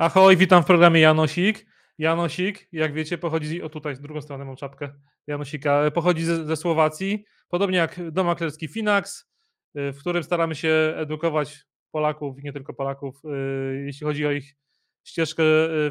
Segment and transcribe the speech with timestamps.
[0.00, 1.66] Ahoj, witam w programie Janosik.
[1.98, 4.92] Janosik, jak wiecie, pochodzi, o tutaj, z drugą stronę mam czapkę.
[5.26, 9.30] Janosika, pochodzi ze, ze Słowacji, podobnie jak dom maklerski Finax,
[9.76, 14.30] y, w którym staramy się edukować Polaków i nie tylko Polaków, y, jeśli chodzi o
[14.30, 14.56] ich
[15.04, 15.42] ścieżkę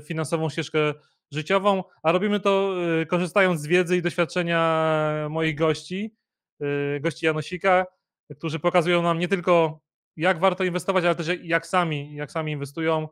[0.06, 0.94] finansową, ścieżkę
[1.32, 2.76] życiową, a robimy to
[3.08, 6.16] korzystając z wiedzy i doświadczenia moich gości,
[7.02, 7.86] gości Janosika,
[8.38, 9.82] którzy pokazują nam nie tylko
[10.18, 13.08] jak warto inwestować, ale też jak sami, jak sami inwestują,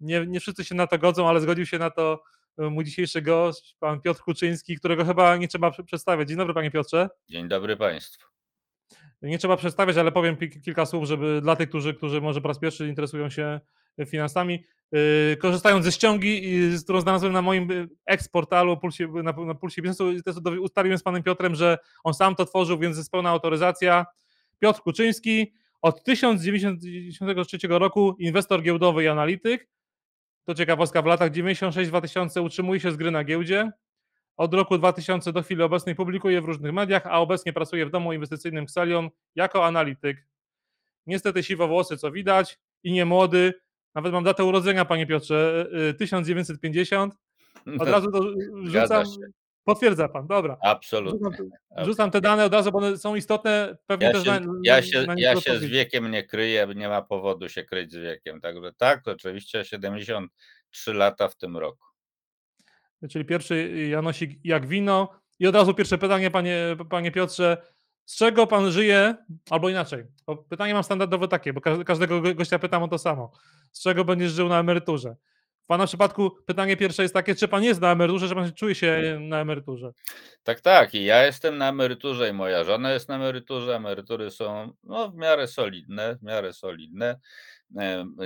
[0.00, 2.22] nie, nie wszyscy się na to godzą, ale zgodził się na to
[2.58, 6.28] e, mój dzisiejszy gość, pan Piotr Kuczyński, którego chyba nie trzeba przedstawiać.
[6.28, 7.08] Dzień dobry, panie Piotrze.
[7.28, 8.26] Dzień dobry państwu.
[9.22, 12.58] Nie trzeba przedstawiać, ale powiem kilka słów, żeby dla tych, którzy, którzy może po raz
[12.58, 13.60] pierwszy interesują się
[14.06, 14.64] finansami.
[15.32, 16.42] E, korzystając ze ściągi,
[16.84, 20.12] którą znalazłem na moim e, eksportalu Pulsie, na, na Pulsie Biznesu,
[20.60, 24.06] ustaliłem z panem Piotrem, że on sam to tworzył, więc jest pełna autoryzacja.
[24.58, 29.68] Piotr Kuczyński, od 1993 roku inwestor giełdowy i analityk,
[30.44, 33.70] to ciekawostka, w latach 96-2000 utrzymuje się z gry na giełdzie.
[34.36, 38.12] Od roku 2000 do chwili obecnej publikuje w różnych mediach, a obecnie pracuje w domu
[38.12, 40.26] inwestycyjnym Xelion jako analityk.
[41.06, 43.54] Niestety siwo włosy, co widać, i nie młody.
[43.94, 45.66] Nawet mam datę urodzenia, panie Piotrze,
[45.98, 47.14] 1950.
[47.68, 48.22] Y, od razu to
[48.64, 49.04] rzucam.
[49.74, 50.56] Potwierdza pan, dobra.
[50.62, 51.30] Absolutnie.
[51.30, 53.76] Rzucam, rzucam, te dane od razu, bo one są istotne.
[53.86, 56.88] Pewnie ja też się, na, ja się, na ja się z wiekiem nie kryję, nie
[56.88, 58.40] ma powodu się kryć z wiekiem.
[58.40, 61.84] Także tak, oczywiście 73 lata w tym roku.
[63.10, 65.20] Czyli pierwszy Janosik jak wino.
[65.38, 67.62] I od razu pierwsze pytanie, panie, panie Piotrze.
[68.04, 69.14] Z czego pan żyje?
[69.50, 70.04] Albo inaczej.
[70.48, 73.30] Pytanie mam standardowe takie, bo każdego gościa pytam o to samo.
[73.72, 75.16] Z czego będziesz żył na emeryturze?
[75.70, 79.18] Pana przypadku pytanie pierwsze jest takie, czy pan jest na emeryturze, czy pan czuje się
[79.20, 79.92] na emeryturze?
[80.42, 80.94] Tak, tak.
[80.94, 83.76] I ja jestem na emeryturze i moja żona jest na emeryturze.
[83.76, 87.20] Emerytury są no, w miarę solidne, w miarę solidne.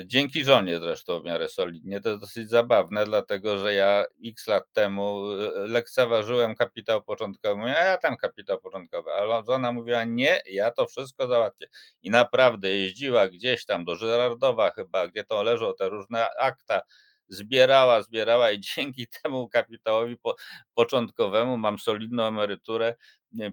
[0.05, 2.01] Dzięki żonie zresztą w miarę solidnie.
[2.01, 7.63] To jest dosyć zabawne, dlatego że ja x lat temu e, lekceważyłem kapitał początkowy.
[7.63, 11.67] A ja tam kapitał początkowy, ale żona mówiła, nie, ja to wszystko załatwię.
[12.03, 16.81] I naprawdę jeździła gdzieś tam do Żerardowa chyba, gdzie to leżą te różne akta
[17.29, 20.37] zbierała, zbierała i dzięki temu kapitałowi po,
[20.75, 22.95] początkowemu mam solidną emeryturę.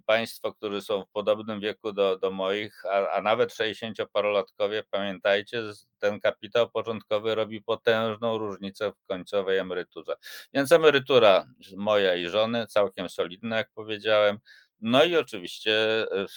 [0.06, 5.64] Państwo, którzy są w podobnym wieku do, do moich, a, a nawet 60-parolatkowie, pamiętajcie,
[6.00, 10.16] ten kapitał początkowy robi potężną różnicę w końcowej emeryturze.
[10.54, 14.40] Więc emerytura moja i żony całkiem solidna, jak powiedziałem.
[14.82, 15.74] No i oczywiście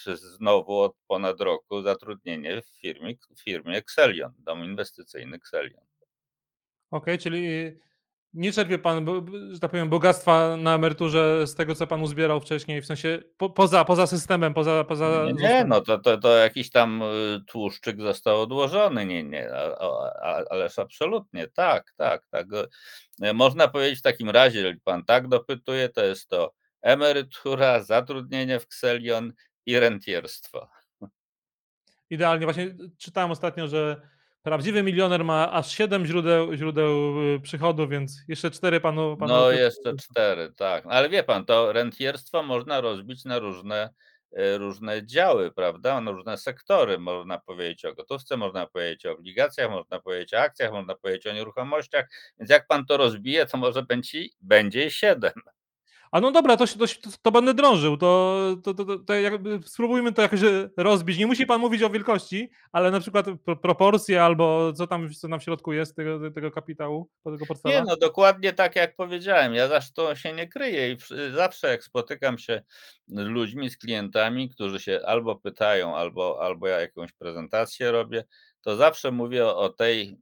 [0.06, 5.93] e, znowu od ponad roku zatrudnienie w firmie, w firmie Xelion, dom inwestycyjny Xelion.
[6.94, 7.72] Okej, czyli
[8.34, 9.06] nie czerpie pan,
[9.50, 13.50] że tak powiem, bogactwa na emeryturze z tego, co pan uzbierał wcześniej, w sensie po,
[13.50, 14.84] poza, poza systemem, poza.
[14.84, 19.54] poza Nie, nie no to, to, to jakiś tam y, tłuszczyk został odłożony, nie, nie,
[19.54, 19.78] a,
[20.20, 22.46] a, ależ absolutnie, tak, tak, tak.
[23.22, 26.52] E, można powiedzieć w takim razie, jeżeli pan tak dopytuje, to jest to
[26.82, 29.32] emerytura, zatrudnienie w Kselion
[29.66, 30.68] i rentierstwo.
[32.10, 38.16] Idealnie, właśnie czytałem ostatnio, że Prawdziwy milioner ma aż 7 źródeł, źródeł y, przychodu, więc
[38.28, 39.34] jeszcze cztery panu, panu.
[39.34, 40.84] No, jeszcze cztery, tak.
[40.88, 43.90] Ale wie pan, to rentierstwo można rozbić na różne,
[44.38, 46.00] y, różne działy, prawda?
[46.00, 46.98] Na różne sektory.
[46.98, 51.32] Można powiedzieć o gotówce, można powiedzieć o obligacjach, można powiedzieć o akcjach, można powiedzieć o
[51.32, 52.06] nieruchomościach.
[52.38, 55.32] Więc jak pan to rozbije, to może będzie, będzie siedem.
[56.14, 56.86] A no dobra, to, to,
[57.22, 57.96] to będę drążył.
[57.96, 59.14] To, to, to, to
[59.64, 61.18] spróbujmy to jakoś e, rozbić.
[61.18, 63.26] Nie musi pan mówić o wielkości, ale na przykład
[63.62, 67.74] proporcje albo co tam, co tam w środku jest tego, tego kapitału, tego portfela.
[67.74, 69.54] Nie, no dokładnie tak jak powiedziałem.
[69.54, 70.96] Ja zresztą się nie kryję i
[71.34, 72.62] zawsze jak spotykam się
[73.08, 78.24] z ludźmi, z klientami, którzy się albo pytają, albo, albo ja jakąś prezentację robię,
[78.60, 80.18] to zawsze mówię o tej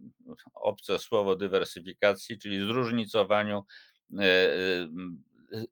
[0.54, 3.64] obce słowo dywersyfikacji, czyli zróżnicowaniu
[4.18, 4.88] e, e,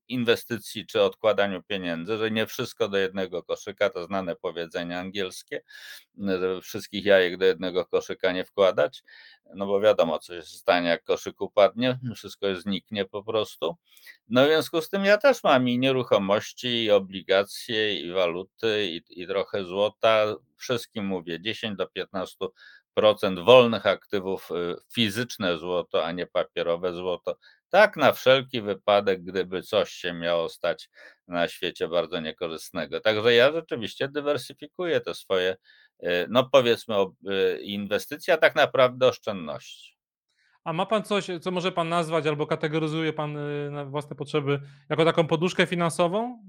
[0.08, 5.62] inwestycji czy odkładaniu pieniędzy, że nie wszystko do jednego koszyka, to znane powiedzenie angielskie,
[6.18, 9.02] żeby wszystkich jajek do jednego koszyka nie wkładać,
[9.54, 13.76] no bo wiadomo, co się stanie, jak koszyk upadnie, wszystko zniknie po prostu.
[14.28, 19.22] No w związku z tym ja też mam i nieruchomości, i obligacje, i waluty, i,
[19.22, 20.24] i trochę złota.
[20.56, 22.46] Wszystkim mówię 10 do 15
[22.94, 27.36] procent wolnych aktywów, y, fizyczne złoto, a nie papierowe złoto.
[27.70, 30.88] Tak na wszelki wypadek, gdyby coś się miało stać
[31.28, 33.00] na świecie bardzo niekorzystnego.
[33.00, 35.56] Także ja rzeczywiście dywersyfikuję te swoje,
[36.02, 36.94] y, no powiedzmy,
[37.30, 39.96] y, inwestycje, a tak naprawdę oszczędności.
[40.64, 43.38] A ma pan coś, co może pan nazwać albo kategoryzuje pan
[43.70, 46.42] na własne potrzeby jako taką poduszkę finansową?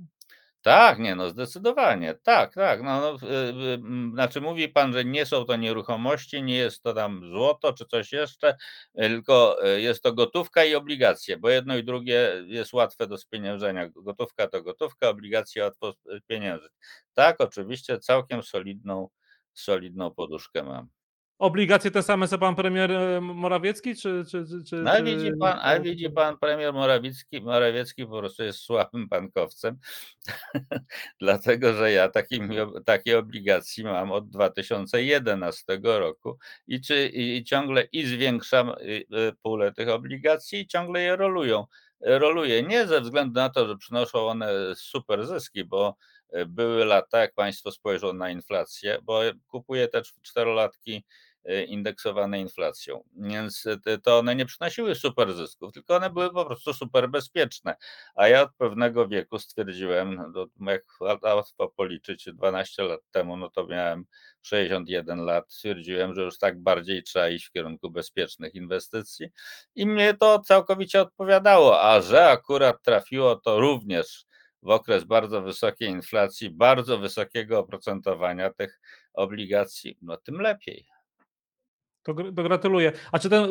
[0.62, 2.16] Tak, nie no, zdecydowanie.
[2.24, 2.81] Tak, tak.
[2.84, 6.84] No no, y, y, mm, znaczy mówi pan, że nie są to nieruchomości, nie jest
[6.84, 8.56] to tam złoto czy coś jeszcze,
[8.96, 13.90] tylko, y, jest to gotówka i obligacje, bo jedno i drugie jest łatwe do spieniężenia.
[13.96, 15.94] Gotówka to gotówka, obligacje łatwo
[16.24, 16.72] spieniężyć.
[17.13, 19.10] Tak, oczywiście całkiem solidną
[19.54, 21.00] solidną poduszkę mam.
[21.42, 25.60] Obligacje te same co pan premier, e, Morawiecki czy czy czy czy No widzi pan
[25.62, 29.80] a widzi pan premier Morawicki Morawiecki po prostu jest słabym bankowcem,
[31.22, 32.56] dlatego że ja takimi
[32.86, 39.72] takie obligacji mam od 2011 roku i czy i ciągle i zwiększam, y, y, pulę
[39.74, 41.66] tych obligacji i ciągle je rolują
[42.02, 42.64] roluję.
[42.64, 45.96] Nie ze względu na to, że przynoszą one super zyski, bo,
[46.36, 51.04] y, były lata, jak państwo spojrzą na inflację, bo kupuję te cz czterolatki,
[51.68, 56.74] indeksowane inflacją, więc te to one nie przynosiły super zysków, tylko one były po prostu
[56.74, 57.76] super bezpieczne.
[58.16, 60.84] A ja od pewnego wieku stwierdziłem, jak
[61.24, 64.06] łatwo policzyć 12 lat temu, no to miałem
[64.42, 69.28] 61 lat, stwierdziłem, że już tak bardziej trzeba iść w kierunku bezpiecznych inwestycji
[69.76, 71.82] i mnie to całkowicie odpowiadało.
[71.82, 74.26] A że akurat trafiło to również
[74.64, 78.80] w okres bardzo wysokiej inflacji, bardzo wysokiego oprocentowania tych
[79.14, 81.00] obligacji, no tym lepiej.
[82.03, 82.92] To to gratuluję.
[83.12, 83.48] A czy ten, y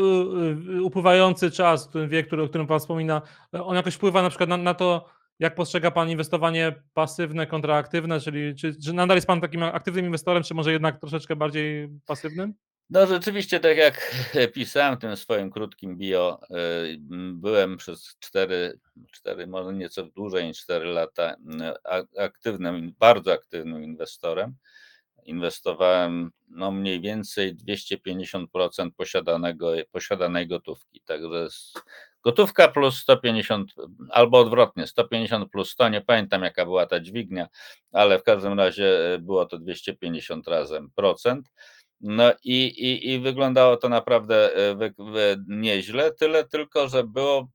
[0.77, 4.49] y upływający czas, ten wiek, który o którym pan wspomina, on jakoś wpływa na przykład
[4.49, 5.09] na na to,
[5.39, 10.05] jak postrzega pan inwestowanie pasywne kontra aktywne, czyli czy czy nadal jest pan takim aktywnym
[10.05, 12.55] inwestorem, czy może jednak troszeczkę bardziej pasywnym?
[12.91, 14.15] No rzeczywiście, tak jak
[14.55, 16.97] pisałem w tym swoim krótkim bio, y,
[17.35, 18.79] byłem przez 4
[19.13, 21.37] 4 może nieco dłużej niż 4 lata,
[22.19, 24.55] aktywnym, bardzo aktywnym inwestorem.
[25.25, 31.49] Inwestowałem, no mniej więcej 250% posiadanego posiadanej gotówki, także
[32.23, 33.73] gotówka plus 150
[34.11, 37.49] albo odwrotnie, 150 plus 100, nie pamiętam jaka była ta dźwignia,
[37.93, 41.49] ale w każdym razie, y, było to 250 razem procent.
[42.01, 47.49] No i i i wyglądało to naprawdę, y, wyk wy nieźle, tyle tylko, że było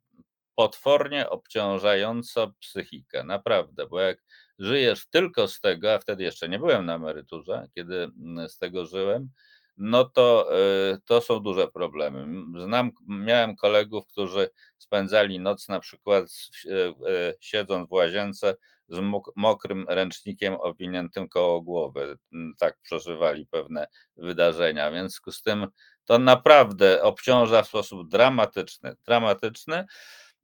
[0.56, 4.24] potwornie obciążająco psychikę, naprawdę, bo jak
[4.60, 8.86] żyjesz tylko z tego, a wtedy jeszcze nie byłem na emeryturze, kiedy, mm, z tego
[8.86, 9.30] żyłem,
[9.78, 10.50] no to,
[10.94, 12.28] y, to są duże problemy.
[12.64, 16.26] Znam miałem kolegów, którzy spędzali noc na przykład
[16.66, 16.94] y, y,
[17.40, 18.56] siedząc w łazience
[18.90, 22.18] z mok mokrym ręcznikiem owiniętym koło głowy.
[22.34, 23.88] Mm, tak przeżywali pewne
[24.18, 25.68] wydarzenia, w związku z tym
[26.06, 29.86] to naprawdę obciąża w sposób dramatyczny dramatyczny.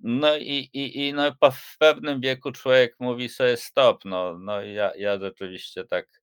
[0.04, 4.62] No i i i no po w pewnym wieku człowiek mówi sobie: "Stop", no no
[4.62, 6.22] ja ja rzeczywiście tak,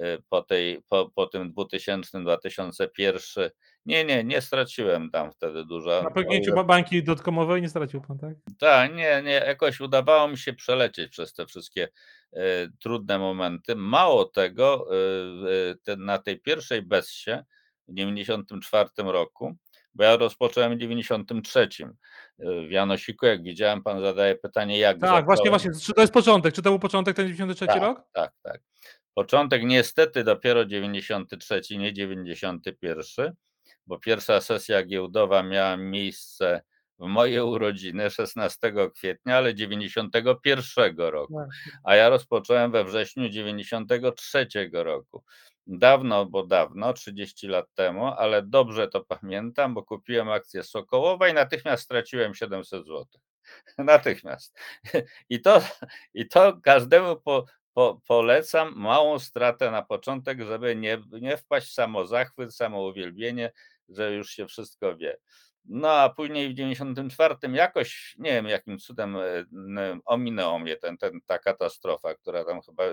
[0.00, 3.50] y, po tej po po tym 2000, 2001
[3.86, 8.18] nie, nie, nie straciłem tam wtedy dużo, Na pęknięciu ile bańki dotcomowej nie stracił pan,
[8.18, 8.34] tak?
[8.58, 11.88] Tak, nie, nie, jakoś udawało mi się przelecieć przez te wszystkie,
[12.36, 12.38] y,
[12.80, 13.76] trudne momenty.
[13.76, 17.30] Mało tego, y, y, te na tej pierwszej bessie
[17.88, 19.56] w 94 roku,
[19.94, 25.24] bo ja rozpocząłem w 93, y, w Janosiku, jak widziałem, pan zadaje pytanie, jak Tak,
[25.24, 25.50] właśnie, zacząłem.
[25.50, 28.02] właśnie, czy to jest początek, czy to był początek ten 93 Tak, rok?
[28.12, 28.60] tak, tak.
[29.14, 33.32] Początek niestety dopiero 93, nie 91,
[33.86, 36.62] bo pierwsza sesja giełdowa miała miejsce
[36.98, 41.72] w moje urodziny 16 kwietnia, ale 91 roku, Właśnie.
[41.84, 45.24] a ja rozpocząłem we wrześniu 93 roku.
[45.66, 51.34] Dawno, bo dawno, 30 lat temu, ale dobrze to pamiętam, bo kupiłem akcję Sokołowa i
[51.34, 53.20] natychmiast straciłem 700 złotych.
[53.78, 54.58] Natychmiast.
[55.28, 55.62] I to
[56.14, 61.72] i to każdemu po po polecam małą stratę na początek, żeby nie nie wpaść w
[61.74, 63.52] samozachwyt, samouwielbienie,
[63.88, 65.16] że już się wszystko wie.
[65.64, 69.16] No a później w 94 jakoś, nie wiem jakim cudem,
[69.52, 72.84] n ominęło mnie ten ten ta katastrofa, która tam chyba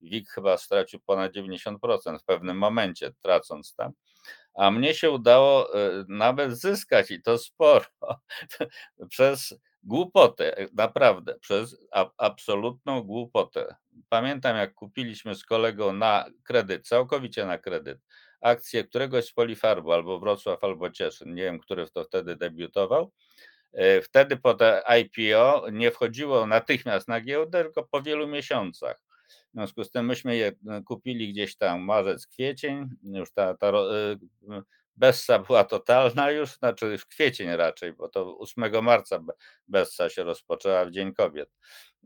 [0.00, 3.92] WIG chyba stracił ponad 90% w pewnym momencie, tracąc tam,
[4.54, 7.86] a mnie się udało, y, nawet zyskać i to sporo
[9.10, 13.74] przez głupotę, naprawdę, przez ab absolutną głupotę.
[14.08, 17.98] Pamiętam, jak kupiliśmy z kolegą na kredyt, całkowicie na kredyt,
[18.42, 23.12] akcję któregoś z Polifarbu, albo Wrocław, albo Cieszyn, nie wiem, który to wtedy debiutował.
[23.74, 29.02] Y, wtedy po te IPO nie wchodziło natychmiast na giełdę, tylko po wielu miesiącach.
[29.28, 33.68] W związku z tym myśmy je, y, kupili gdzieś tam marzec, kwiecień, już ta ta
[33.68, 34.18] y,
[34.96, 39.32] bessa była totalna już, znaczy już kwiecień raczej, bo to 8 marca be
[39.68, 41.50] bessa się rozpoczęła w Dzień Kobiet.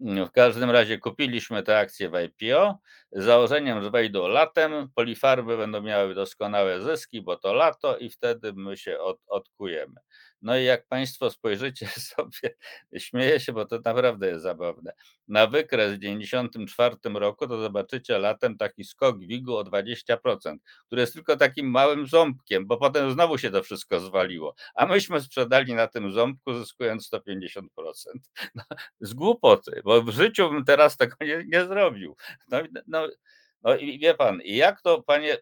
[0.01, 2.79] W każdym razie kupiliśmy te akcje w IPO
[3.13, 8.53] z założeniem, że wejdą latem, Polifarby będą miały doskonałe zyski, bo to lato i wtedy
[8.53, 10.01] my się od odkujemy.
[10.43, 12.55] No i jak państwo spojrzycie sobie,
[12.99, 14.93] śmieję się, bo to naprawdę jest zabawne,
[15.29, 21.13] na wykres w 94 roku, to zobaczycie latem taki skok WIG-u o 20%, który jest
[21.13, 25.87] tylko takim małym ząbkiem, bo potem znowu się to wszystko zwaliło, a myśmy sprzedali na
[25.87, 27.63] tym ząbku, zyskując 150%.
[28.55, 28.63] No,
[29.01, 32.17] z głupoty, bo w życiu bym teraz tego nie nie zrobił.
[32.49, 33.09] No no
[33.63, 35.37] no i wie pan, jak to, panie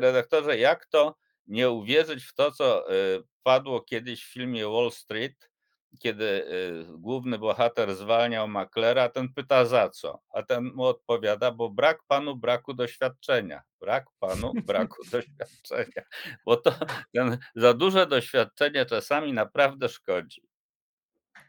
[0.00, 1.16] redaktorze, jak to
[1.50, 5.50] nie uwierzyć w to, co, y, padło kiedyś w filmie Wall Street,
[5.98, 11.50] kiedy, y, główny bohater zwalniał maklera, a ten pyta: "Za co?" A ten mu odpowiada:
[11.52, 16.02] "Bo brak panu braku doświadczenia, brak panu braku doświadczenia",
[16.44, 16.72] bo to
[17.14, 20.42] ten za duże doświadczenie czasami naprawdę szkodzi.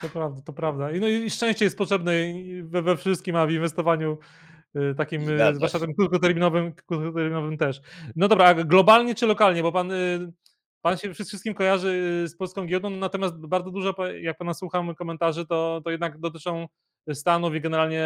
[0.01, 0.91] To prawda, to prawda.
[0.91, 2.11] I no i szczęście jest potrzebne
[2.63, 4.17] we we wszystkim, a w inwestowaniu,
[4.97, 7.81] takim, y, Zgadza zwłaszcza tym krótkoterminowym krótkoterminowym też.
[8.15, 9.63] No dobra, a globalnie czy lokalnie?
[9.63, 10.31] Bo pan, y,
[10.81, 15.45] pan się wszystkim kojarzy, y, z polską giełdą, natomiast bardzo dużo jak pana słucham komentarzy,
[15.45, 16.67] to to jednak dotyczą
[17.13, 18.03] Stanów i generalnie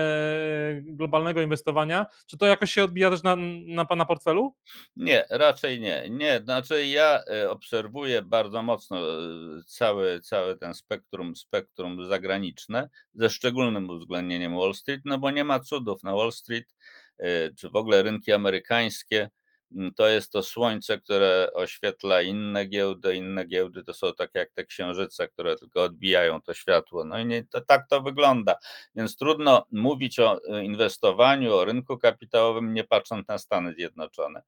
[0.82, 2.06] globalnego inwestowania.
[2.28, 3.36] Czy to jakoś się odbija też na
[3.68, 4.56] na pana portfelu?
[4.96, 6.08] Nie, raczej nie.
[6.10, 9.20] Nie, znaczy ja, y, obserwuję bardzo mocno,
[9.60, 15.44] y, cały cały ten spektrum spektrum zagraniczne, ze szczególnym uwzględnieniem Wall Street, no bo nie
[15.44, 16.04] ma cudów.
[16.04, 16.76] Na Wall Street,
[17.58, 19.30] czy w ogóle rynki amerykańskie,
[19.96, 23.16] to jest to słońce, które oświetla inne giełdy.
[23.16, 27.06] Inne giełdy to są takie jak te księżyce, które tylko odbijają to światło.
[27.06, 28.56] No i nie to tak to wygląda.
[28.96, 34.42] Więc trudno mówić o, y, inwestowaniu, o rynku kapitałowym, nie patrząc na Stany Zjednoczone.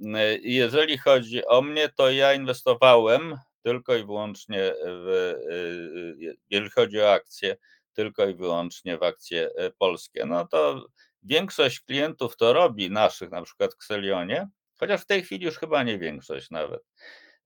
[0.00, 5.08] Y, jeżeli chodzi o mnie, to ja inwestowałem tylko i wyłącznie w,
[5.50, 7.56] y, jeżeli chodzi o akcje,
[7.92, 10.26] tylko i wyłącznie w akcje, polskie.
[10.26, 10.86] No to
[11.22, 15.82] większość klientów to robi, naszych, na przykład w Xelionie, chociaż w tej chwili już chyba
[15.82, 16.82] nie większość nawet.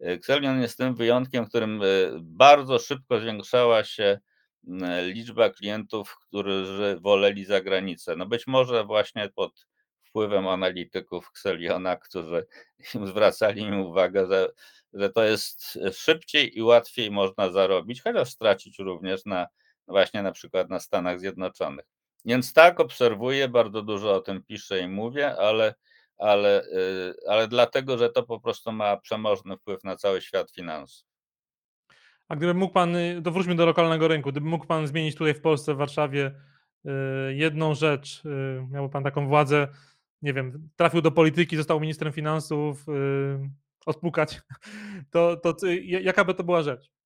[0.01, 4.19] Y, Xelion jest tym wyjątkiem, w którym, y, bardzo szybko zwiększała się,
[5.03, 8.17] liczba klientów, którzy woleli zagranicę.
[8.17, 9.67] No być może właśnie pod
[10.03, 12.47] wpływem analityków Xeliona, którzy
[13.11, 14.49] zwracali im uwagę, że
[14.93, 19.47] że to jest szybciej i łatwiej można zarobić, chociaż stracić również na
[19.89, 21.87] właśnie na przykład na Stanach Zjednoczonych.
[22.25, 25.75] Więc tak, obserwuję, bardzo dużo o tym piszę i mówię, ale
[26.19, 31.09] ale, y, ale dlatego, że to po prostu ma przemożny wpływ na cały świat finansów.
[32.29, 35.35] A gdyby mógł pan, y, to wróćmy do lokalnego rynku, gdyby mógł pan zmienić tutaj
[35.35, 36.35] w Polsce, w Warszawie,
[36.87, 36.91] y,
[37.35, 38.23] jedną rzecz,
[38.71, 39.69] miałby pan taką władzę,
[40.23, 42.87] nie wiem, trafił do polityki, został ministrem finansów,
[43.87, 44.41] odpukać,
[45.13, 46.98] to to jaka by to była rzecz?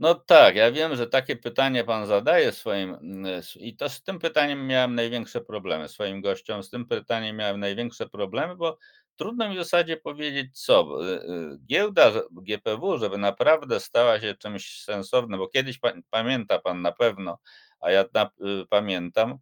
[0.00, 4.02] No tak, ja wiem, że takie pytanie pan zadaje swoim, mm, s i to z
[4.02, 8.78] tym pytaniem miałem największe problemy, swoim gościom z tym pytaniem miałem największe problemy, bo
[9.16, 14.82] trudno mi w zasadzie powiedzieć co, y, y, giełda, GPW, żeby naprawdę stała się czymś
[14.82, 17.38] sensownym, bo kiedyś pa pamięta pan na pewno,
[17.80, 18.30] a ja na
[18.62, 19.38] y, pamiętam,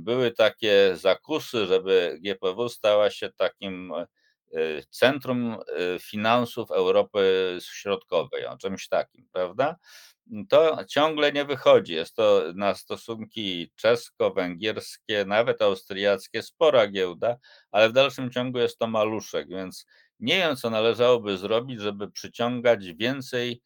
[0.00, 4.06] były takie zakusy, żeby GPW stała się takim, y,
[4.90, 5.56] centrum,
[5.96, 9.76] y, finansów Europy Środkowej, o czymś takim, prawda?
[10.48, 11.92] To ciągle nie wychodzi.
[11.92, 17.36] Jest to na stosunki czesko-węgierskie, nawet austriackie, spora giełda,
[17.70, 19.86] ale w dalszym ciągu jest to maluszek, więc
[20.20, 23.62] nie wiem, co należałoby zrobić, żeby przyciągać więcej,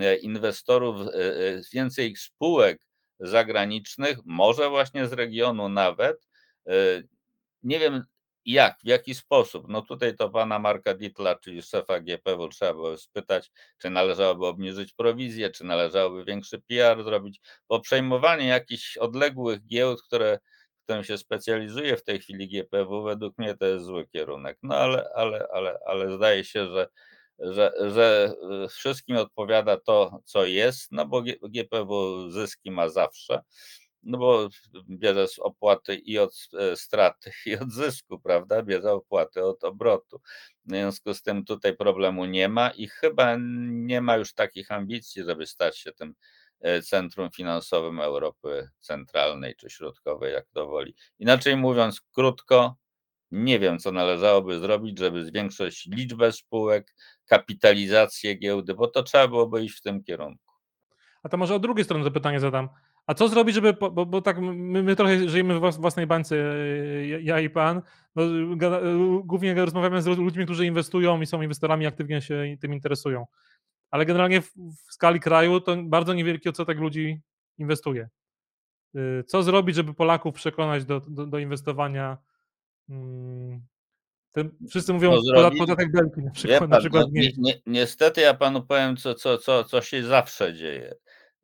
[0.00, 2.80] e, inwestorów, e, e, więcej spółek
[3.20, 6.26] zagranicznych, może właśnie z regionu nawet.
[7.62, 8.04] Nie wiem
[8.46, 9.64] jak, w jaki sposób.
[9.68, 14.92] No tutaj to pana Marka Dietla, czyli szefa GPW trzeba było spytać, czy należałoby obniżyć
[14.92, 20.38] prowizję, czy należałoby większy PR zrobić, bo przejmowanie jakichś odległych giełd, które
[20.86, 24.58] którym się specjalizuje w tej chwili GPW, według mnie to jest zły kierunek.
[24.62, 26.88] No ale ale ale ale zdaje się, że
[27.38, 28.32] że że,
[28.64, 33.40] y, wszystkim odpowiada to, co jest, no bo GPW zyski ma zawsze,
[34.02, 34.48] no bo
[34.88, 40.20] bierze z opłaty i od e, straty, i od zysku, prawda, bierze opłaty od obrotu.
[40.64, 43.36] W związku z tym tutaj problemu nie ma i chyba
[43.68, 46.14] nie ma już takich ambicji, żeby stać się tym,
[46.60, 50.94] e, centrum finansowym Europy Centralnej czy Środkowej, jak kto woli.
[51.18, 52.76] Inaczej mówiąc krótko,
[53.30, 56.94] nie wiem, co należałoby zrobić, żeby zwiększyć liczbę spółek,
[57.26, 60.54] kapitalizację giełdy, bo to trzeba byłoby iść w tym kierunku.
[61.22, 62.68] A to może od drugiej strony to pytanie zadam.
[63.06, 66.36] A co zrobić, żeby bo bo tak my my trochę żyjemy włas własnej bańce,
[67.06, 67.82] ja ja i pan,
[68.16, 68.22] no,
[68.56, 68.80] gada
[69.24, 73.26] głównie rozmawiamy z ludźmi, którzy inwestują i są inwestorami, aktywnie się tym interesują.
[73.90, 74.52] Ale generalnie w
[74.88, 77.20] w skali kraju to bardzo niewielki odsetek ludzi
[77.58, 78.08] inwestuje.
[78.96, 82.18] Y, co zrobić, żeby Polaków przekonać do do do inwestowania,
[82.88, 83.66] mm,
[84.68, 88.20] wszyscy No mówią zrobili podatek Belki na przykład na pan, no przykład ni ni niestety
[88.20, 90.94] ja panu powiem, co co co co się zawsze dzieje.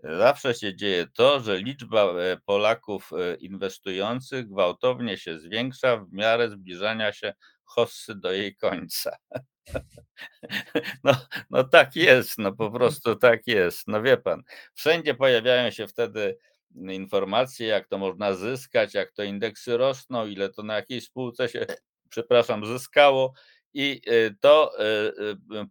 [0.02, 6.50] Zawsze się dzieje to, że liczba, e, Polaków, e, inwestujących gwałtownie się zwiększa w miarę
[6.50, 9.16] zbliżania się hossy do jej końca.
[11.04, 11.12] No
[11.50, 13.88] no tak jest, no po prostu tak jest.
[13.88, 14.42] No wie pan,
[14.74, 16.38] wszędzie pojawiają się wtedy
[16.74, 21.66] informacje, jak to można zyskać, jak to indeksy rosną, ile to na jakiej spółce się,
[22.08, 23.32] przepraszam, zyskało
[23.74, 24.72] i, y, to,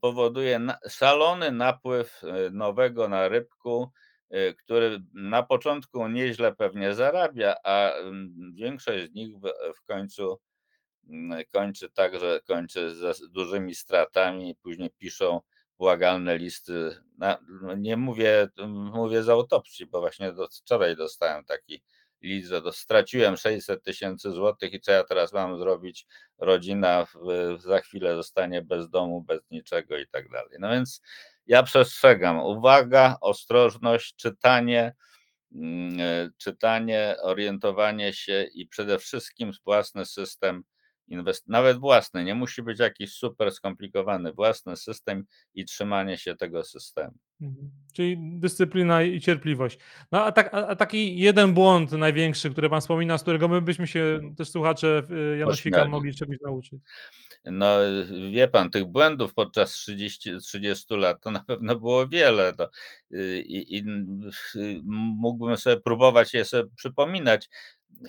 [0.01, 0.59] powoduje
[0.89, 2.21] szalony napływ,
[2.51, 4.10] nowego na rynku, y,
[4.57, 9.35] który na początku nieźle pewnie zarabia, a, mm, większość z nich
[9.75, 10.39] w końcu,
[11.09, 15.41] mm, kończy tak, że kończy s dużymi stratami później piszą
[15.77, 16.97] błagalne listy
[17.61, 21.83] no nie mówię mówię z autopsji, bo właśnie do wczoraj dostałem taki
[22.21, 26.05] list, że straciłem 600 tysięcy złotych i co ja teraz mam zrobić?
[26.37, 30.57] Rodzina w za chwilę zostanie bez domu, bez niczego i tak dalej.
[30.59, 31.01] No więc
[31.47, 34.93] ja przestrzegam: uwaga, ostrożność, czytanie,
[35.55, 40.63] mm, e, czytanie, orientowanie się i przede wszystkim własny system
[41.47, 47.17] nawet własny, nie musi być jakiś super skomplikowany, własny system i trzymanie się tego systemu.
[47.41, 47.71] Mhm.
[47.93, 49.77] Czyli dyscyplina i cierpliwość.
[50.11, 53.61] No a tak a a taki jeden błąd największy, który pan wspomina, z którego my
[53.61, 56.81] byśmy się też słuchacze, y, Janosika mogli czegoś nauczyć?
[57.45, 57.77] No,
[58.31, 62.69] wie pan, tych błędów podczas 30 30 lat to na pewno było wiele, to,
[63.11, 63.79] y, i i
[64.55, 64.81] y,
[65.17, 67.49] mógłbym sobie próbować je sobie przypominać.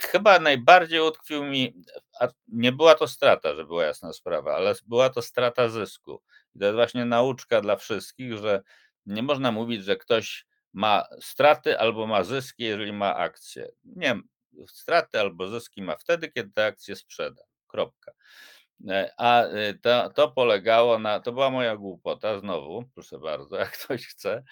[0.00, 1.74] Chyba najbardziej utkwił mi
[2.20, 6.22] a nie była to strata, żeby była jasna sprawa, ale była to strata zysku.
[6.54, 8.62] I to jest właśnie nauczka dla wszystkich, że
[9.06, 13.68] nie można mówić, że ktoś ma straty albo ma zyski, jeżeli ma akcje.
[13.84, 14.20] Nie,
[14.66, 18.12] straty albo zyski ma wtedy, kiedy te akcje sprzeda, kropka.
[18.88, 23.72] E, a, y, to to polegało na to była moja głupota znowu, proszę bardzo, jak
[23.78, 24.42] ktoś chce.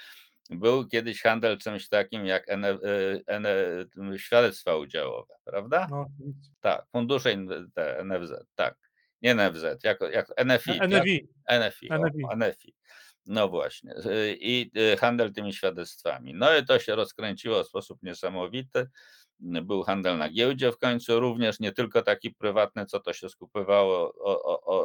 [0.51, 3.57] Był kiedyś handel czymś takim jak ene y, ene
[4.17, 5.87] świadectwa udziałowe, prawda?
[5.91, 6.07] No.
[6.61, 7.37] Tak, fundusze
[7.75, 8.75] te NFZ, tak.
[9.23, 10.91] Nie NFZ, jako jako NFI, E tak?
[10.91, 11.29] NFI.
[11.51, 11.89] NFI,
[12.25, 12.75] o, NFI.
[13.27, 16.35] No właśnie, y, i, y, handel tymi świadectwami.
[16.35, 18.89] No i to się rozkręciło w sposób niesamowity.
[19.41, 24.15] Był handel na giełdzie w końcu również, nie tylko taki prywatny, co to się skupywało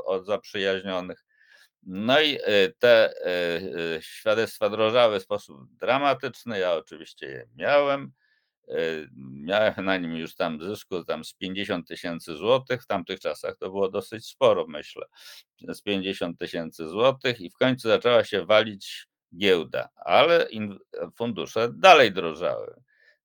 [0.05, 1.25] od zaprzyjaźnionych.
[1.83, 3.13] No i, y, te,
[4.01, 6.59] świadectwa drożały w sposób dramatyczny.
[6.59, 8.11] Ja oczywiście je miałem.
[8.69, 13.57] Y, miałem na nim już tam zysku tam z 50 tysięcy złotych, w tamtych czasach
[13.57, 15.05] to było dosyć sporo, myślę,
[15.69, 20.47] z 50 tysięcy złotych i w końcu zaczęła się walić giełda, ale
[21.15, 22.75] fundusze dalej drożały.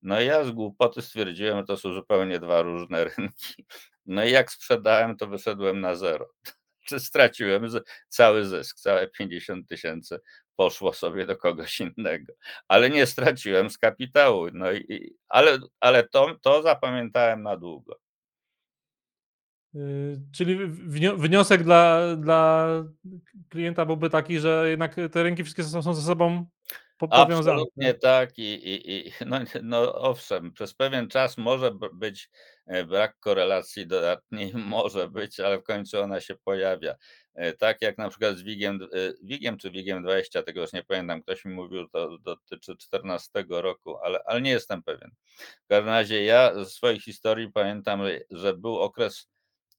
[0.01, 3.65] No ja z głupoty stwierdziłem, że to są zupełnie 2 różne rynki.
[4.05, 6.29] No i jak sprzedałem, to wyszedłem na zero.
[6.87, 7.67] Czy straciłem
[8.07, 10.19] cały zysk, całe 50 tysięcy
[10.61, 12.33] poszło sobie do kogoś innego,
[12.67, 14.47] ale nie straciłem z kapitału.
[14.53, 17.99] No i ale ale to to zapamiętałem na długo.
[19.75, 20.57] Y, czyli
[21.17, 22.67] wniosek dla dla
[23.49, 26.45] klienta byłby taki, że jednak te rynki wszystkie są są ze sobą
[27.01, 28.37] po powiązane, Absolutnie tak?
[28.37, 32.29] i i i no no owszem, przez pewien czas może być,
[32.67, 36.95] e, brak korelacji dodatniej, może być, ale w końcu ona się pojawia.
[37.33, 41.21] E, tak jak na przykład z WIG-iem y, WIG-iem czy WIG-20, tego już nie pamiętam,
[41.21, 45.11] ktoś mi mówił, to dotyczy 14 roku, ale ale nie jestem pewien.
[45.65, 49.29] W każdym razie ja ze swojej historii pamiętam, że był okres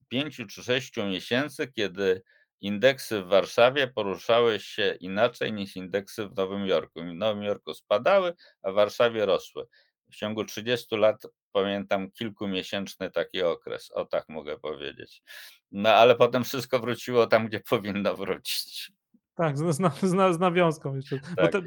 [0.09, 2.21] 5 czy 6 miesięcy, kiedy
[2.63, 7.01] indeksy w Warszawie poruszały się inaczej niż indeksy w Nowym Jorku.
[7.01, 9.67] W Nowym Jorku spadały, a w Warszawie rosły.
[10.11, 15.23] W ciągu 30 lat pamiętam kilkumiesięczny taki okres, o tak mogę powiedzieć.
[15.71, 18.91] No ale potem wszystko wróciło tam, gdzie powinno wrócić.
[19.35, 21.19] Tak, z z z nawiązką jeszcze.
[21.37, 21.61] Tak te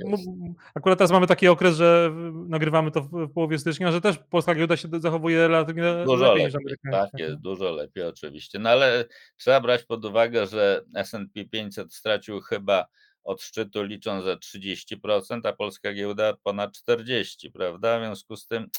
[0.74, 2.12] akurat teraz mamy taki okres, że
[2.48, 6.54] nagrywamy to w połowie stycznia, że też polska giełda się zachowuje relatywnie Dużo lepiej niż
[6.54, 7.40] lepiej, tak amerykańska, jest, tak?
[7.40, 8.58] dużo lepiej oczywiście.
[8.58, 9.04] No ale
[9.36, 12.86] trzeba brać pod uwagę, że S&P 500 stracił chyba
[13.24, 17.98] od szczytu licząc ze 30%, a polska giełda ponad 40, prawda?
[17.98, 18.70] W związku z tym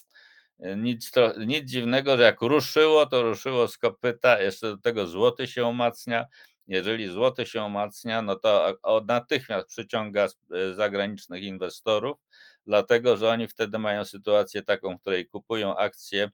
[0.78, 5.47] nic to nic dziwnego, że jak ruszyło, to ruszyło z kopyta, jeszcze do tego złoty
[5.47, 6.26] się umacnia.
[6.67, 8.77] Jeżeli złoty się umacnia, no to
[9.08, 12.17] natychmiast przyciąga y, zagranicznych inwestorów,
[12.65, 16.30] dlatego że oni wtedy mają sytuację taką, w której kupują akcje,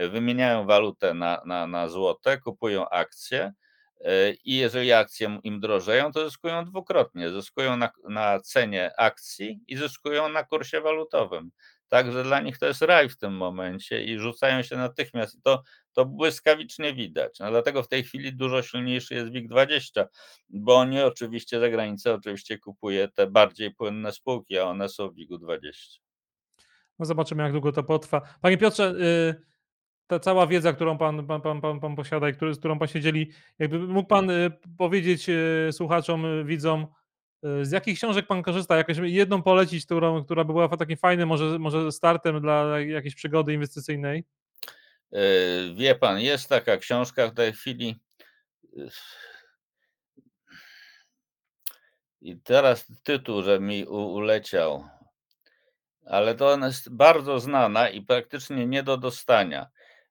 [0.00, 3.52] y, wymieniają walutę na na na złote, kupują akcje,
[4.00, 7.30] y, i jeżeli akcje im drożeją, to zyskują dwukrotnie.
[7.30, 11.50] Zyskują na na cenie akcji i zyskują na kursie walutowym.
[11.92, 15.34] Także dla nich to jest raj w tym momencie i rzucają się natychmiast.
[15.38, 17.38] I to, to błyskawicznie widać.
[17.38, 20.04] No dlatego w tej chwili dużo silniejszy jest WIG20,
[20.48, 25.14] bo oni oczywiście za granicę oczywiście kupuje te bardziej płynne spółki, a one są w
[25.14, 26.00] WIG-u 20.
[26.98, 28.20] No zobaczymy, jak długo to potrwa.
[28.40, 29.42] Panie Piotrze, y,
[30.06, 32.88] ta cała wiedza, którą pan, pan, pan, pan, pan posiada i który, z którą pan
[32.88, 36.86] się dzieli, jakby mógł pan y, powiedzieć y, słuchaczom, y, widzom,
[37.42, 38.76] z jakich książek pan korzysta?
[38.76, 43.52] Jakąś jedną polecić, którą, która by była takim fajnym może, może startem dla jakiejś przygody
[43.54, 44.24] inwestycyjnej?
[45.12, 45.20] Yy,
[45.74, 47.96] Wie pan, jest taka książka w tej chwili.
[48.72, 48.88] yy,
[52.20, 54.84] I teraz tytuł, że mi u- uleciał,
[56.06, 59.66] ale to ona jest bardzo znana i praktycznie nie do dostania.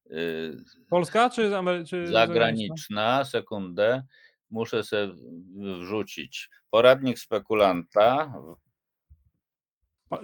[0.06, 0.58] Yy,
[0.90, 4.04] Polska czy, Amery- czy Zagraniczna, sekundę,
[4.50, 5.14] muszę sobie
[5.82, 6.50] wrzucić.
[6.76, 8.34] Poradnik spekulanta,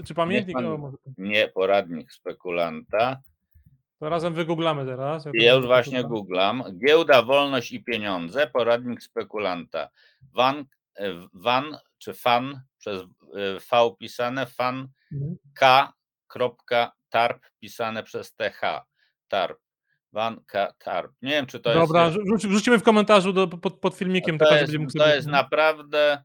[0.05, 0.55] Czy pamiętnik?
[0.57, 3.17] pan- O, może- nie poradnik spekulanta.
[3.99, 5.25] to razem wygooglamy teraz.
[5.33, 6.63] Ja już właśnie googlam.
[6.85, 9.89] Giełda, wolność i pieniądze, poradnik spekulanta.
[10.33, 13.05] Van, e, van czy fan przez e,
[13.59, 15.35] V pisane, fan Mhm.
[16.29, 18.61] k.tarp pisane przez th.
[19.27, 19.59] Tarp.
[20.13, 20.73] Van K.
[20.79, 21.11] Tarp.
[21.21, 22.17] Nie wiem, czy to Dobra, jest.
[22.17, 26.13] rzu- rzuci- wrzucimy w komentarzu do, pod, pod filmikiem, To tak, jest, to jest naprawdę
[26.13, 26.17] y,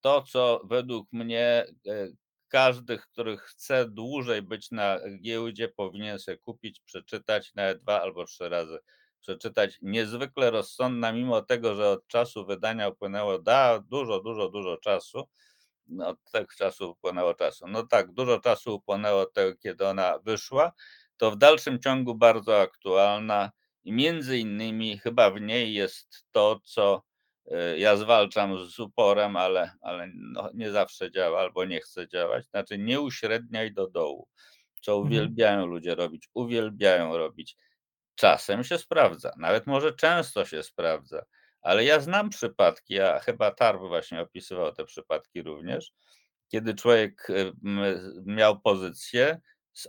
[0.00, 2.16] to, co według mnie y,
[2.48, 8.48] każdy, który chce dłużej być na giełdzie, powinien sobie kupić, przeczytać nawet dwa albo trzy
[8.48, 8.78] razy.
[9.20, 15.28] Przeczytać niezwykle rozsądna, mimo tego, że od czasu wydania upłynęło da, dużo, dużo, dużo czasu.
[15.88, 17.66] No, od tego czasu upłynęło czasu.
[17.68, 20.72] No tak, dużo czasu upłynęło od tego, kiedy ona wyszła.
[21.16, 23.50] To w dalszym ciągu bardzo aktualna
[23.84, 27.15] i między innymi chyba w niej jest to, co y,
[27.76, 32.46] ja zwalczam z uporem, ale, ale no, nie zawsze działa albo nie chce działać.
[32.46, 34.28] Znaczy, nie uśredniaj do dołu,
[34.82, 35.02] co Mhm.
[35.02, 37.56] uwielbiają ludzie robić, uwielbiają robić.
[38.14, 41.22] Czasem się sprawdza, nawet może często się sprawdza,
[41.62, 45.92] ale ja znam przypadki, a chyba Tarp właśnie opisywał te przypadki również,
[46.48, 47.52] kiedy człowiek y,
[48.26, 49.40] miał pozycję,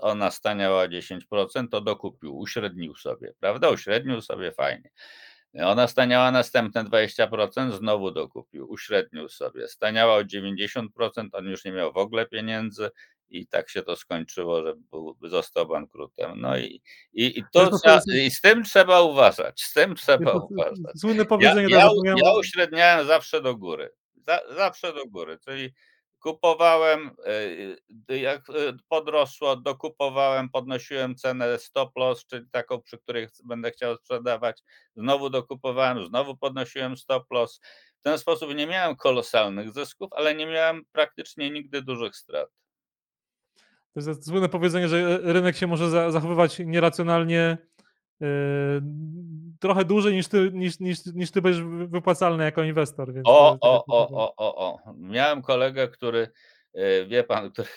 [0.01, 3.69] ona staniała 10%, to dokupił, uśrednił sobie, prawda?
[3.69, 4.89] Uśrednił sobie fajnie.
[5.53, 9.67] Ona staniała następne 20%, znowu dokupił, uśrednił sobie.
[9.67, 10.87] Staniała o 90%,
[11.31, 12.89] on już nie miał w ogóle pieniędzy
[13.29, 16.41] i tak się to skończyło, że był, został bankrutem.
[16.41, 16.81] No i,
[17.13, 20.99] i, i, To trzeba, i z tym trzeba uważać, z tym trzeba To- uważać.
[20.99, 23.89] Słynne Ja, powiedzenie, ja, zapomniałem- ja uśredniałem zawsze do góry.
[24.27, 25.73] Za, zawsze do góry, czyli
[26.19, 27.11] kupowałem,
[28.11, 28.53] y, jak y,
[28.89, 34.63] podrosło, dokupowałem, podnosiłem cenę stop loss, czyli taką, przy której będę chciał sprzedawać.
[34.95, 37.59] Znowu dokupowałem, znowu podnosiłem stop loss.
[37.99, 42.49] W ten sposób nie miałem kolosalnych zysków, ale nie miałem praktycznie nigdy dużych strat.
[43.93, 47.66] To jest słynne powiedzenie, że e, rynek się może za- zachowywać nieracjonalnie e,
[49.59, 53.13] trochę dłużej niż ty, niż, niż, niż ty będziesz wy- wypłacalny jako inwestor.
[53.13, 54.93] Więc O, jest takie o, o, o, o, o.
[54.97, 56.29] Miałem kolegę, który,
[56.73, 57.73] e, wie pan, który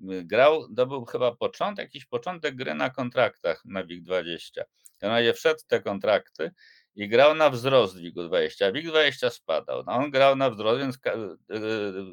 [0.00, 4.60] m, grał, to był chyba początek, jakiś początek gry na kontraktach na WIG20.
[5.00, 6.50] W razie wszedł te kontrakty
[6.94, 9.82] i grał na wzrost WIG-20, a WIG-20 spadał.
[9.86, 10.98] No on grał na wzrost, więc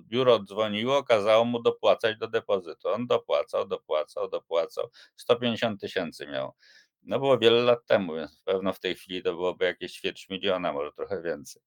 [0.07, 2.87] biuro dzwoniło, kazało mu dopłacać do depozytu.
[2.89, 4.87] On dopłacał, dopłacał, dopłacał.
[5.15, 6.51] 150 tysięcy miał.
[7.03, 10.73] No było wiele lat temu, więc pewno w tej chwili to byłoby jakieś ćwierć miliona,
[10.73, 11.61] może trochę więcej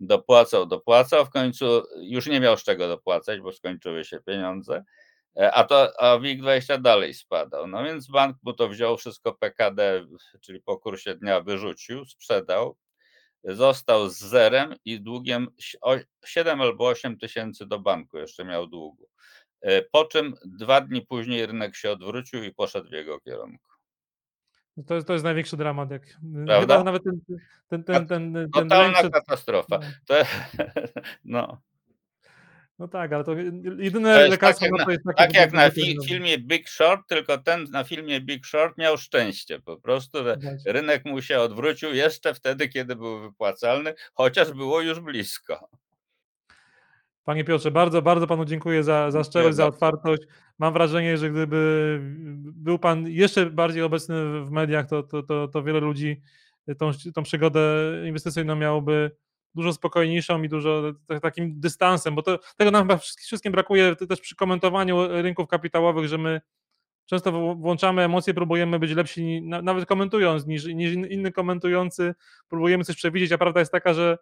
[0.00, 4.84] dopłacał, dopłacał, w końcu już nie miał z czego dopłacać, bo skończyły się pieniądze,
[5.36, 7.66] e, a to a WIG20 dalej spadał.
[7.66, 10.06] No więc bank mu to wziął wszystko PKD,
[10.40, 12.76] czyli po kursie dnia wyrzucił, sprzedał,
[13.44, 18.66] został z zerem i długiem si- o- 7 albo 8 tysięcy do banku jeszcze miał
[18.66, 19.08] długu.
[19.62, 23.71] E, Po czym dwa dni później rynek się odwrócił i poszedł w jego kierunku.
[24.76, 25.90] No To jest, to jest największy dramat.
[25.90, 26.02] Jak,
[26.46, 26.84] Prawda?
[26.84, 27.20] nawet ten,
[27.68, 29.78] ten, ten, ten, ten, lęk Totalna przed, katastrofa.
[29.78, 30.14] no, To,
[31.24, 31.60] no.
[32.78, 33.40] no tak, ale to To
[33.78, 35.96] jedyne jest tak lekarstwo jak na na, to jest takie, tak jak na to fi,
[36.06, 41.04] filmie Big Short, tylko ten na filmie Big Short miał szczęście po prostu, że rynek
[41.04, 45.68] mu się odwrócił jeszcze wtedy, kiedy był wypłacalny, chociaż było już blisko.
[47.24, 50.22] Panie Piotrze, bardzo, bardzo panu dziękuję za, za szczerość, za otwartość.
[50.58, 51.98] Mam wrażenie, że gdyby
[52.38, 56.20] był pan jeszcze bardziej obecny w mediach, to, to, to, to wiele ludzi
[56.78, 57.60] tą, tą przygodę
[58.06, 59.10] inwestycyjną miałoby
[59.54, 64.20] dużo spokojniejszą i dużo ta- takim dystansem, bo to, tego nam chyba wszystkim brakuje też
[64.20, 66.40] przy komentowaniu rynków kapitałowych, że my
[67.06, 72.14] często włączamy emocje, próbujemy być lepsi, na- nawet komentując, niż, niż in- inny komentujący,
[72.48, 74.18] próbujemy coś przewidzieć, a prawda jest taka, że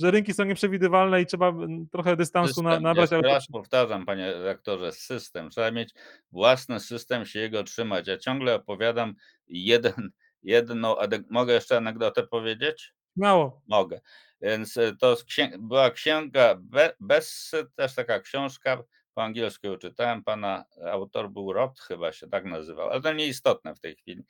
[0.00, 4.06] że rynki są nieprzewidywalne i trzeba mm, trochę dystansu na, System, nabrać, jeszcze ale powtarzam,
[4.06, 5.50] panie redaktorze, system.
[5.50, 5.94] Trzeba mieć
[6.32, 8.08] własny system, się jego trzymać.
[8.08, 9.14] Ja ciągle opowiadam
[9.48, 10.10] jeden,
[10.42, 10.96] jedną,
[11.30, 12.94] mogę jeszcze anegdotę powiedzieć?
[13.16, 13.62] śmiało.
[13.66, 14.00] Mogę.
[14.40, 15.16] Więc e, to
[15.58, 21.80] była księga Be- Bessy, też taka książka, po angielsku ją czytałem, pana autor był Roth,
[21.80, 24.24] chyba się tak nazywał, ale to nieistotne w tej chwili.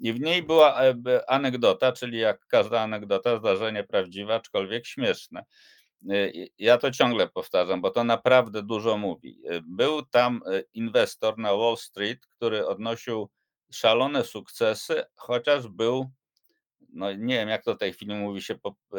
[0.00, 0.94] I w niej była e,
[1.30, 5.44] anegdota, czyli jak każda anegdota, zdarzenie prawdziwe, aczkolwiek śmieszne.
[6.34, 9.42] I- Ja to ciągle powtarzam, bo to naprawdę dużo mówi.
[9.62, 10.40] Był tam
[10.74, 13.30] inwestor na Wall Street, który odnosił
[13.72, 16.10] szalone sukcesy, chociaż był
[16.92, 18.54] no nie wiem, jak to w tej chwili mówi się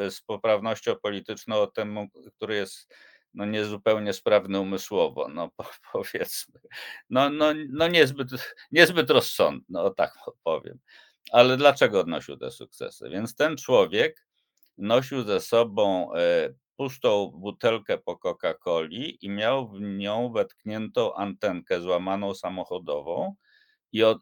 [0.09, 2.93] z poprawnością polityczną o temu, który jest
[3.33, 6.59] no niezupełnie sprawny umysłowo, no po, powiedzmy.
[7.09, 8.29] No, no, no niezbyt,
[8.71, 10.13] niezbyt rozsądny, o tak
[10.43, 10.79] powiem.
[11.31, 13.09] Ale dlaczego odnosił te sukcesy?
[13.09, 14.25] Więc ten człowiek
[14.77, 22.33] nosił ze sobą e, pustą butelkę po Coca-Coli i miał w nią wetkniętą antenkę złamaną
[22.33, 23.35] samochodową
[23.91, 24.17] i od,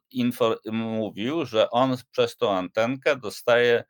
[0.72, 3.84] mówił, że on przez tą antenkę dostaje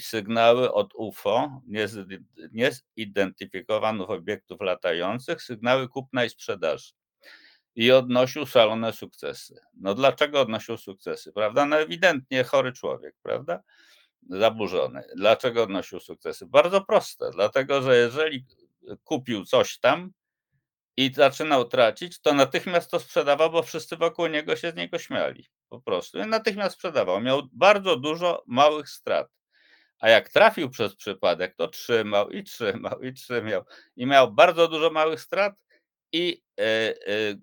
[0.00, 6.92] sygnały od UFO, niezid- niezidentyfikowanych obiektów latających, sygnały kupna i sprzedaży.
[7.74, 9.60] I odnosił szalone sukcesy.
[9.74, 11.66] No dlaczego odnosił sukcesy, prawda?
[11.66, 13.62] No ewidentnie chory człowiek, prawda?
[14.30, 15.04] Zaburzony.
[15.16, 16.46] Dlaczego odnosił sukcesy?
[16.46, 18.46] Bardzo proste, dlatego że jeżeli
[19.04, 20.12] kupił coś tam,
[20.98, 25.46] i zaczynał tracić, to natychmiast to sprzedawał, bo wszyscy wokół niego się z niego śmiali.
[25.68, 26.18] Po prostu.
[26.18, 27.20] I natychmiast sprzedawał.
[27.20, 29.28] Miał bardzo dużo małych strat.
[29.98, 33.64] A jak trafił przez przypadek, to trzymał i trzymał i trzymał.
[33.96, 35.54] I miał bardzo dużo małych strat
[36.12, 36.94] i e, e,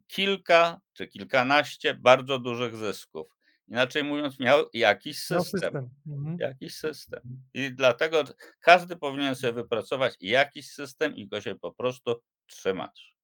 [0.08, 3.28] kilka czy kilkanaście bardzo dużych zysków.
[3.68, 5.62] Inaczej mówiąc, miał jakiś system.
[5.62, 5.90] system.
[6.08, 6.38] Mhm.
[6.40, 7.22] Jakiś system.
[7.54, 8.24] I dlatego
[8.60, 13.15] każdy powinien sobie wypracować jakiś system i go się po prostu trzymać.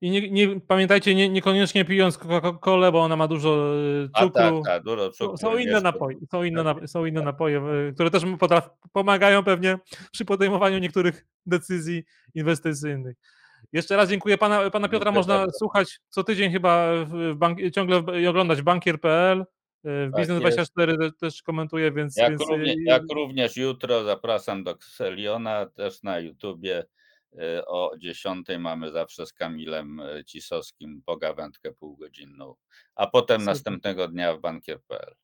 [0.00, 4.44] I nie, nie, pamiętajcie, nie, niekoniecznie pijąc Coca-Colę, bo ona ma dużo y, A tak,
[4.44, 4.62] cukru.
[4.64, 5.36] tak, dużo Są- cukru.
[5.36, 7.62] Są inne napoje, są inne, Tak nap- są inne napoje,
[7.94, 9.78] które też potraf- pomagają pewnie
[10.12, 12.04] przy podejmowaniu niektórych decyzji
[12.34, 13.16] inwestycyjnych.
[13.72, 14.38] Jeszcze raz dziękuję.
[14.38, 16.90] Pana, pana Piotra można słuchać co tydzień chyba
[17.34, 19.40] bank, ciągle w, i oglądać bankier.pl.
[19.40, 19.44] y,
[19.84, 24.64] W Tak Biznes24 te- też komentuje, więc, Jak, więc równie, y, jak również jutro zapraszam
[24.64, 26.84] do Kseliona, też na YouTubie
[27.66, 32.54] o 10 mamy zawsze z Kamilem y, Cisowskim pogawędkę półgodzinną,
[32.94, 33.54] a potem Super.
[33.54, 35.14] następnego dnia w bankier.pl.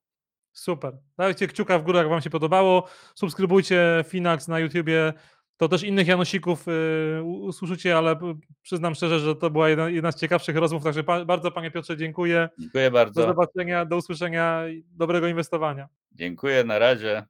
[0.53, 0.99] Super.
[1.19, 2.89] Dajcie kciuka w górę, jak Wam się podobało.
[3.15, 5.13] Subskrybujcie Finax na YouTubie.
[5.57, 9.89] To też innych Janosików y, u- usłyszycie, ale p- przyznam szczerze, że to była jedna,
[9.91, 10.85] jedna z ciekawszych rozmów.
[10.85, 12.49] Także pa, bardzo Panie Piotrze dziękuję.
[12.59, 13.23] Dziękuję Do bardzo.
[13.27, 15.89] zobaczenia, do usłyszenia i dobrego inwestowania.
[16.13, 17.27] Dziękuję, na razie.